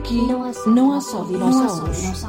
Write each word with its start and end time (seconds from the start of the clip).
Aqui 0.00 0.14
não 0.66 0.92
há 0.94 1.00
só 1.02 1.24
dinossauros. 1.24 2.24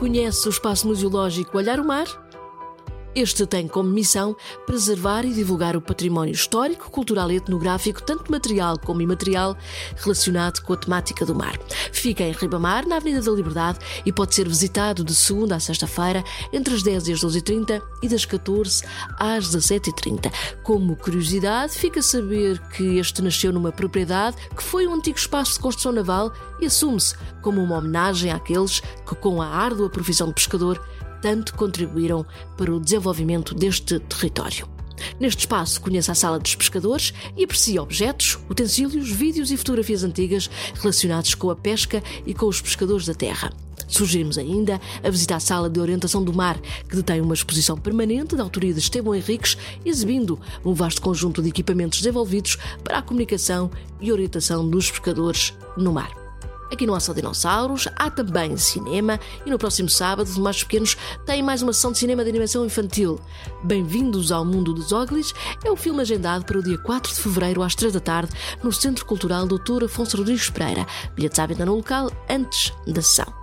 Conhece 0.00 0.48
o 0.48 0.50
espaço 0.50 0.88
museológico 0.88 1.56
Olhar 1.56 1.78
o 1.78 1.84
Mar? 1.84 2.06
Este 3.12 3.44
tem 3.44 3.66
como 3.66 3.90
missão 3.90 4.36
preservar 4.64 5.24
e 5.24 5.32
divulgar 5.32 5.76
o 5.76 5.80
património 5.80 6.32
histórico, 6.32 6.90
cultural 6.90 7.30
e 7.32 7.36
etnográfico, 7.36 8.00
tanto 8.00 8.30
material 8.30 8.78
como 8.78 9.02
imaterial, 9.02 9.56
relacionado 9.96 10.60
com 10.62 10.72
a 10.72 10.76
temática 10.76 11.26
do 11.26 11.34
mar. 11.34 11.58
Fica 11.92 12.22
em 12.22 12.30
Ribamar, 12.30 12.86
na 12.86 12.96
Avenida 12.96 13.22
da 13.22 13.32
Liberdade, 13.32 13.80
e 14.06 14.12
pode 14.12 14.34
ser 14.34 14.48
visitado 14.48 15.02
de 15.02 15.14
segunda 15.14 15.56
a 15.56 15.60
sexta-feira, 15.60 16.22
entre 16.52 16.72
as 16.74 16.84
10 16.84 17.08
e 17.08 17.12
as 17.12 17.20
12h30 17.20 17.82
e 18.00 18.08
das 18.08 18.24
14 18.24 18.84
às 19.18 19.48
17h30. 19.48 20.32
Como 20.62 20.94
curiosidade, 20.94 21.72
fica 21.72 21.98
a 21.98 22.04
saber 22.04 22.60
que 22.68 22.98
este 22.98 23.22
nasceu 23.22 23.52
numa 23.52 23.72
propriedade 23.72 24.36
que 24.56 24.62
foi 24.62 24.86
um 24.86 24.94
antigo 24.94 25.18
espaço 25.18 25.54
de 25.54 25.60
construção 25.60 25.90
naval 25.90 26.32
e 26.60 26.66
assume-se 26.66 27.16
como 27.42 27.60
uma 27.60 27.78
homenagem 27.78 28.30
àqueles 28.30 28.80
que, 28.80 29.16
com 29.16 29.42
a 29.42 29.48
árdua 29.48 29.90
profissão 29.90 30.28
de 30.28 30.34
pescador, 30.34 30.80
tanto 31.22 31.54
contribuíram 31.54 32.24
para 32.56 32.74
o 32.74 32.80
desenvolvimento 32.80 33.54
deste 33.54 33.98
território. 34.00 34.68
Neste 35.18 35.40
espaço, 35.40 35.80
conheça 35.80 36.12
a 36.12 36.14
Sala 36.14 36.38
dos 36.38 36.54
Pescadores 36.54 37.12
e 37.36 37.44
aprecie 37.44 37.78
objetos, 37.78 38.38
utensílios, 38.48 39.10
vídeos 39.10 39.50
e 39.50 39.56
fotografias 39.56 40.04
antigas 40.04 40.50
relacionados 40.74 41.34
com 41.34 41.50
a 41.50 41.56
pesca 41.56 42.02
e 42.26 42.34
com 42.34 42.46
os 42.46 42.60
pescadores 42.60 43.06
da 43.06 43.14
terra. 43.14 43.52
Sugerimos 43.88 44.38
ainda 44.38 44.80
a 45.02 45.10
visita 45.10 45.34
à 45.34 45.40
Sala 45.40 45.68
de 45.68 45.80
Orientação 45.80 46.22
do 46.22 46.32
Mar, 46.32 46.58
que 46.88 46.94
detém 46.94 47.20
uma 47.20 47.34
exposição 47.34 47.76
permanente 47.76 48.36
da 48.36 48.42
autoria 48.42 48.72
de 48.72 48.78
Estevão 48.78 49.14
Henriques, 49.14 49.56
exibindo 49.84 50.38
um 50.64 50.72
vasto 50.72 51.02
conjunto 51.02 51.42
de 51.42 51.48
equipamentos 51.48 51.98
desenvolvidos 51.98 52.56
para 52.84 52.98
a 52.98 53.02
comunicação 53.02 53.70
e 54.00 54.12
orientação 54.12 54.68
dos 54.68 54.90
pescadores 54.90 55.52
no 55.76 55.92
mar. 55.92 56.19
Aqui 56.70 56.86
não 56.86 56.94
há 56.94 57.00
só 57.00 57.12
dinossauros, 57.12 57.88
há 57.96 58.08
também 58.10 58.56
cinema 58.56 59.18
e 59.44 59.50
no 59.50 59.58
próximo 59.58 59.88
sábado 59.88 60.28
os 60.28 60.38
mais 60.38 60.62
pequenos 60.62 60.96
têm 61.26 61.42
mais 61.42 61.62
uma 61.62 61.72
sessão 61.72 61.90
de 61.90 61.98
cinema 61.98 62.22
de 62.22 62.30
animação 62.30 62.64
infantil. 62.64 63.18
Bem-vindos 63.64 64.30
ao 64.30 64.44
mundo 64.44 64.72
dos 64.72 64.92
Oglis 64.92 65.34
é 65.64 65.70
o 65.70 65.76
filme 65.76 66.00
agendado 66.00 66.44
para 66.44 66.58
o 66.58 66.62
dia 66.62 66.78
4 66.78 67.12
de 67.12 67.20
fevereiro 67.20 67.62
às 67.62 67.74
3 67.74 67.92
da 67.92 68.00
tarde 68.00 68.32
no 68.62 68.72
Centro 68.72 69.04
Cultural 69.04 69.48
Dr. 69.48 69.84
Afonso 69.86 70.16
Rodrigues 70.16 70.48
Pereira. 70.48 70.86
Bilhetes 71.16 71.38
à 71.40 71.46
venda 71.46 71.66
no 71.66 71.74
local 71.74 72.10
antes 72.28 72.72
da 72.86 73.02
sessão. 73.02 73.40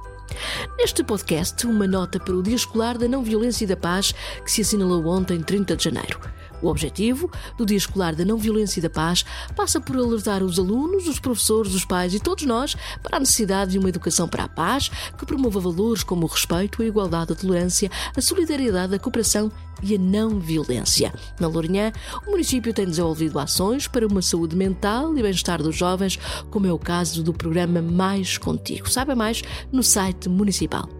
Neste 0.77 1.03
podcast, 1.03 1.65
uma 1.67 1.87
nota 1.87 2.19
para 2.19 2.35
o 2.35 2.43
Dia 2.43 2.55
Escolar 2.55 2.97
da 2.97 3.07
Não 3.07 3.23
Violência 3.23 3.65
e 3.65 3.67
da 3.67 3.75
Paz 3.75 4.13
que 4.43 4.51
se 4.51 4.61
assinalou 4.61 5.05
ontem, 5.07 5.41
30 5.41 5.75
de 5.75 5.83
janeiro. 5.83 6.19
O 6.61 6.67
objetivo 6.67 7.29
do 7.57 7.65
Dia 7.65 7.77
Escolar 7.77 8.15
da 8.15 8.25
Não 8.25 8.37
Violência 8.37 8.79
e 8.79 8.83
da 8.83 8.89
Paz 8.89 9.23
passa 9.55 9.79
por 9.79 9.95
alertar 9.95 10.43
os 10.43 10.57
alunos, 10.57 11.07
os 11.07 11.19
professores, 11.19 11.73
os 11.73 11.85
pais 11.85 12.13
e 12.13 12.19
todos 12.19 12.45
nós 12.45 12.75
para 13.03 13.17
a 13.17 13.19
necessidade 13.19 13.71
de 13.71 13.79
uma 13.79 13.89
educação 13.89 14.27
para 14.27 14.45
a 14.45 14.49
paz 14.49 14.89
que 15.17 15.25
promova 15.25 15.59
valores 15.59 16.03
como 16.03 16.25
o 16.25 16.29
respeito, 16.29 16.81
a 16.81 16.85
igualdade, 16.85 17.33
a 17.33 17.35
tolerância, 17.35 17.91
a 18.15 18.21
solidariedade, 18.21 18.95
a 18.95 18.99
cooperação 18.99 19.51
e 19.83 19.95
a 19.95 19.99
não 19.99 20.39
violência. 20.39 21.13
Na 21.39 21.47
Lourinhã, 21.47 21.91
o 22.25 22.31
município 22.31 22.73
tem 22.73 22.85
desenvolvido 22.85 23.37
ações 23.39 23.87
para 23.87 24.07
uma 24.07 24.21
saúde 24.21 24.55
mental 24.55 25.15
e 25.17 25.21
bem-estar 25.21 25.61
dos 25.61 25.75
jovens, 25.75 26.17
como 26.49 26.67
é 26.67 26.73
o 26.73 26.79
caso 26.79 27.23
do 27.23 27.33
programa 27.33 27.81
Mais 27.81 28.37
Contigo. 28.37 28.89
Saiba 28.89 29.15
mais 29.15 29.43
no 29.71 29.83
site 29.83 30.27
municipal. 30.27 30.96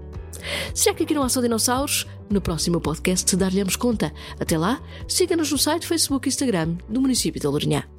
Será 0.74 0.96
que 0.96 1.04
aqui 1.04 1.14
não 1.14 1.24
há 1.24 1.30
só 1.30 1.42
dinossauros? 1.42 2.06
No 2.30 2.42
próximo 2.42 2.82
podcast 2.82 3.36
dar-lhe-amos 3.36 3.76
conta. 3.76 4.14
Até 4.40 4.58
lá, 4.58 4.82
siga-nos 5.08 5.52
no 5.52 5.58
site, 5.58 5.88
Facebook 5.88 6.28
e 6.28 6.30
Instagram 6.30 6.76
do 6.90 7.02
município 7.02 7.40
de 7.40 7.48
Lourinhã. 7.48 7.97